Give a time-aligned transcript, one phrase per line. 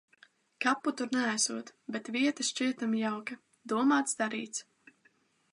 [0.63, 3.41] Kapu tur neesot, bet vieta šķietami jauka.
[3.75, 4.69] Domāts– darīts.